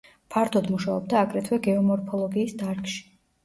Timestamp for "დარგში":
2.67-3.01